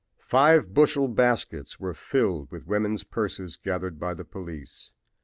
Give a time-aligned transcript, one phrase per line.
[0.23, 4.91] "Five bushel baskets were filled with women's purses gathered by the police.